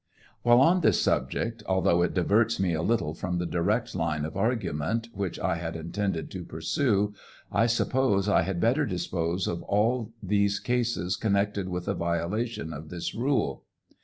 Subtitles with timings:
[0.41, 4.35] While on this subject, although it diverts me a little from the direct line of
[4.35, 7.13] argument which I had intended to pursue,
[7.51, 12.89] I suppose I had better dispose of all these cases connected with a violation of
[12.89, 13.63] this rule.